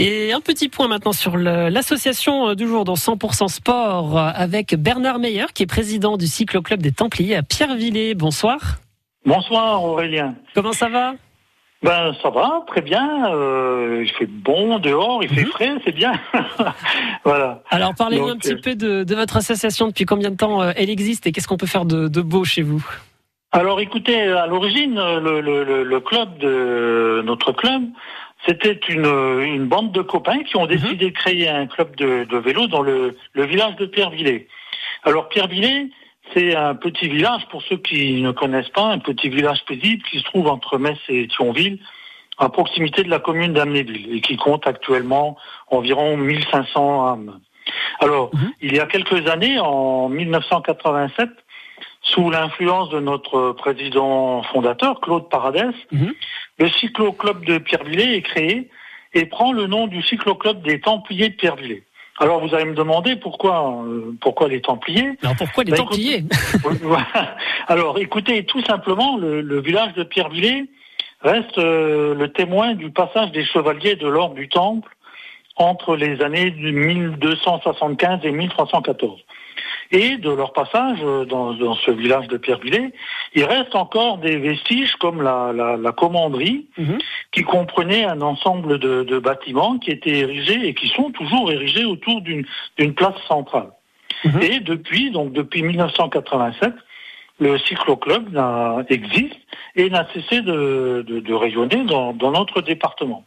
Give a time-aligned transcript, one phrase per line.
[0.00, 5.46] Et un petit point maintenant sur l'association du jour dans 100% Sport avec Bernard Meyer
[5.52, 8.14] qui est président du cyclo-club des Templiers à Pierrevillers.
[8.14, 8.76] Bonsoir.
[9.26, 10.36] Bonsoir Aurélien.
[10.54, 11.14] Comment ça va?
[11.82, 13.34] Ben ça va, très bien.
[13.34, 15.48] Euh, il fait bon dehors, il fait mhm.
[15.48, 16.12] frais, c'est bien.
[17.24, 17.64] voilà.
[17.68, 19.88] Alors parlez-nous un petit euh, peu de, votre association.
[19.88, 22.62] Depuis combien de temps euh, elle existe et qu'est-ce qu'on peut faire de, beau chez
[22.62, 22.86] vous?
[23.50, 27.82] Alors écoutez, à l'origine, le, club de notre club,
[28.46, 30.68] c'était une, bande de copains qui ont mhm.
[30.68, 34.48] décidé de créer un club de, vélo dans le, village de Pierrevillers.
[35.04, 35.90] Alors Pierrevillers,
[36.34, 40.18] c'est un petit village, pour ceux qui ne connaissent pas, un petit village paisible qui
[40.18, 41.78] se trouve entre Metz et Thionville,
[42.38, 45.36] à proximité de la commune d'Amnéville, et qui compte actuellement
[45.68, 47.40] environ 1500 âmes.
[48.00, 48.52] Alors, mhm.
[48.60, 51.30] il y a quelques années, en 1987,
[52.02, 56.14] sous l'influence de notre président fondateur, Claude Paradès, mhm.
[56.58, 58.68] Le cyclo-club de Pierrevillers est créé
[59.14, 61.84] et prend le nom du cyclo-club des Templiers de Pierrevillers.
[62.20, 65.10] Alors vous allez me demander pourquoi euh, pourquoi les Templiers?
[65.22, 66.24] Alors pourquoi les ben, Templiers?
[67.68, 70.64] Alors écoutez, tout simplement, le, village de Pierrevillers
[71.20, 74.90] reste euh, le témoin du passage des chevaliers de l'ordre du Temple
[75.56, 79.20] entre les années 1275 et 1314
[79.90, 82.92] et de leur passage dans, ce village de Pierrevillers,
[83.34, 86.98] il reste encore des vestiges comme la, commanderie, mhm.
[87.32, 92.20] qui comprenait un ensemble de, bâtiments qui étaient érigés et qui sont toujours érigés autour
[92.20, 93.70] d'une place centrale.
[94.24, 94.42] Mhm.
[94.42, 96.74] Et depuis, donc depuis 1987,
[97.40, 98.36] le cyclo-club
[98.88, 99.38] existe
[99.76, 103.24] et n'a cessé de, rayonner dans notre département.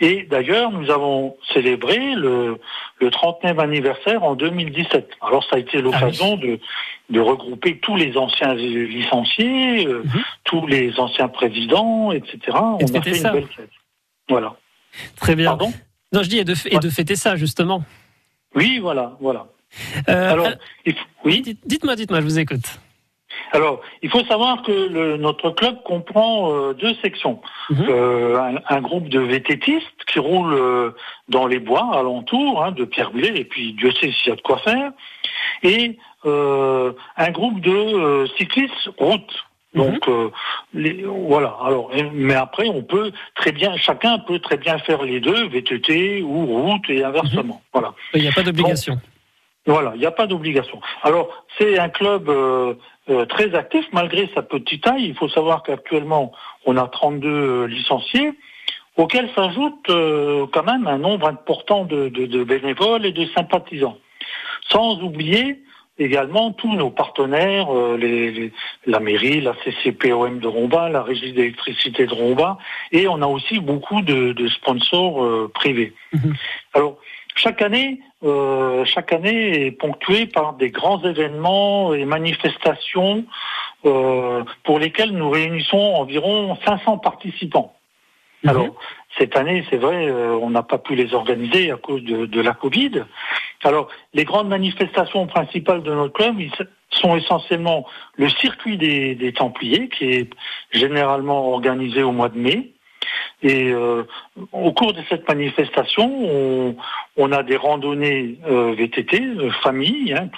[0.00, 2.58] Et d'ailleurs, nous avons célébré le,
[3.00, 5.10] le 39e anniversaire en 2017.
[5.20, 6.58] Alors ça a été l'occasion ah de,
[7.10, 10.22] de regrouper tous les anciens licenciés, euh, mhm.
[10.44, 12.38] tous les anciens présidents, etc.
[12.54, 13.70] On a fait une belle fête.
[14.28, 14.56] Voilà.
[15.16, 15.50] Très bien.
[15.50, 15.72] Pardon?
[16.12, 17.82] Non, je dis et de, et de fêter ça justement.
[18.54, 19.46] Oui, voilà, voilà.
[20.08, 20.48] Euh, Alors,
[21.24, 21.56] oui?
[21.64, 22.78] Dites-moi, dites-moi, je vous écoute.
[23.52, 27.40] Alors, il faut savoir que le, notre club comprend euh, deux sections.
[27.70, 27.86] Mhm.
[27.88, 30.90] Euh, un, groupe de vététistes qui roulent euh,
[31.28, 34.40] dans les bois alentours hein, de Pierre-Boulet, et puis Dieu sait s'il y a de
[34.40, 34.90] quoi faire,
[35.62, 39.44] et un groupe de cyclistes route.
[39.74, 39.84] Mhm.
[39.84, 40.10] Donc
[40.72, 41.56] les, voilà.
[41.64, 46.22] Alors, mais après, on peut très bien, chacun peut très bien faire les deux, VTT
[46.22, 47.54] ou route et inversement.
[47.54, 47.70] Mhm.
[47.72, 47.94] Voilà.
[48.14, 48.98] Il n'y a pas d'obligation.
[49.66, 50.80] Voilà, il n'y a pas d'obligation.
[51.02, 52.74] Alors, c'est un club euh,
[53.10, 55.06] euh, très actif malgré sa petite taille.
[55.06, 56.32] Il faut savoir qu'actuellement,
[56.66, 58.32] on a 32 euh, licenciés,
[58.96, 63.96] auxquels s'ajoute quand même un nombre important de, bénévoles et de sympathisants.
[64.70, 65.62] Sans oublier
[65.98, 68.52] également tous nos partenaires, les,
[68.86, 72.58] la mairie, la CCPOM de Romba, la régie d'électricité de Romba,
[72.92, 75.94] et on a aussi beaucoup de, sponsors privés.
[76.12, 76.34] Mhm.
[76.74, 76.98] Alors,
[77.34, 83.24] chaque année, euh, chaque année est ponctuée par des grands événements et manifestations
[83.84, 87.74] euh, pour lesquels nous réunissons environ 500 participants.
[88.44, 88.50] Mhm.
[88.50, 88.74] Alors,
[89.18, 92.52] cette année, c'est vrai, euh, on n'a pas pu les organiser à cause de, la
[92.52, 93.04] Covid.
[93.64, 96.36] Alors, les grandes manifestations principales de notre club
[96.90, 100.30] sont essentiellement le circuit des Templiers, qui est
[100.72, 102.72] généralement organisé au mois de mai.
[103.42, 104.04] Et euh,
[104.52, 106.76] au cours de cette manifestation,
[107.16, 110.28] on, a des randonnées euh, VTT, euh, famille, hein,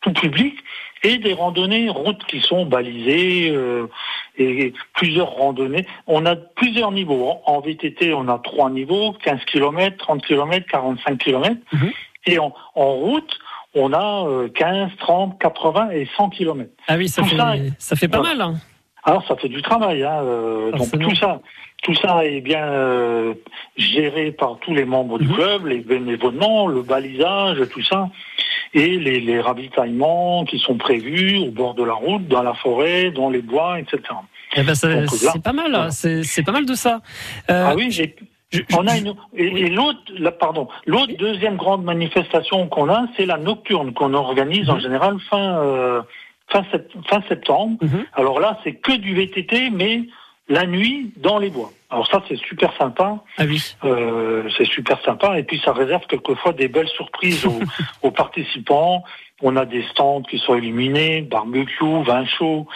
[0.00, 0.54] tout, public,
[1.02, 3.54] et des randonnées routes qui sont balisées
[4.38, 5.86] et plusieurs randonnées.
[6.06, 7.40] On a plusieurs niveaux.
[7.44, 11.56] En VTT, on a trois niveaux 15 km, 30 km, 45 km.
[12.24, 13.38] Et en, route,
[13.74, 16.70] on a 15, 30, 80 et 100 km.
[16.88, 17.36] Ah oui, ça, fait,
[17.78, 18.40] ça, fait, pas mal.
[18.40, 18.54] Hein.
[19.04, 20.02] Alors ça fait du travail.
[20.02, 20.22] Hein,
[20.76, 21.40] donc tout ça,
[21.84, 23.34] tout ça est bien euh,
[23.76, 25.34] géré par tous les membres du mhm.
[25.34, 28.08] club, les bénévolements, le balisage, tout ça,
[28.72, 33.30] et les, ravitaillements qui sont prévus au bord de la route, dans la forêt, dans
[33.30, 34.00] les bois, etc.
[34.56, 37.00] Eh ben c'est pas mal, c'est pas mal de ça.
[37.50, 38.16] Euh, ah oui, j'ai
[38.72, 39.98] on a une, et, l'autre,
[40.38, 44.80] pardon, l'autre deuxième grande manifestation qu'on a, c'est la nocturne qu'on organise en mhm.
[44.80, 46.04] général fin
[46.62, 46.78] fin,
[47.08, 47.78] fin, septembre.
[47.82, 48.04] Mhm.
[48.12, 50.02] Alors là, c'est que du VTT, mais
[50.48, 51.70] la nuit dans les bois.
[51.90, 53.18] Alors ça c'est super sympa.
[53.38, 53.62] Ah oui.
[53.84, 57.46] Euh, c'est super sympa et puis ça réserve quelquefois des belles surprises
[58.02, 59.04] aux, participants.
[59.42, 62.66] On a des stands qui sont illuminés, barbecue, vin chaud,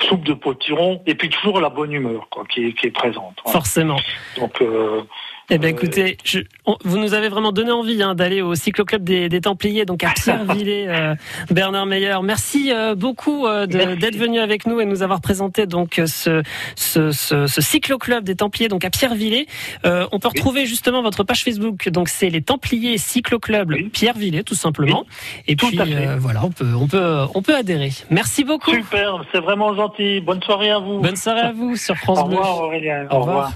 [0.00, 3.36] soupe de potiron et puis toujours la bonne humeur quoi, qui, est, qui est présente.
[3.46, 4.00] Forcément.
[4.38, 5.02] Donc euh,
[5.50, 6.40] Eh bien, écoutez, je,
[6.84, 10.10] vous nous avez vraiment donné envie hein, d'aller au cycloclub des, des Templiers, donc à
[10.10, 11.14] Pierrevillers, euh,
[11.50, 12.16] Bernard Meyer.
[12.22, 16.42] Merci euh, beaucoup euh, d'être venu avec nous et nous avoir présenté donc ce,
[16.76, 19.46] ce, ce, ce cycloclub des Templiers, donc à Pierrevillers.
[19.84, 23.88] Euh, on peut retrouver justement votre page Facebook, donc c'est les Templiers Cycloclub oui.
[23.88, 25.04] Pierrevillers, tout simplement.
[25.48, 25.78] Et puis
[26.18, 27.90] voilà, on peut, on peut, on peut adhérer.
[28.10, 28.72] Merci beaucoup.
[28.72, 30.20] Super, c'est vraiment gentil.
[30.20, 31.00] Bonne soirée à vous.
[31.00, 33.06] Bonne soirée à vous sur France Au revoir, Aurélien.
[33.10, 33.52] Au revoir.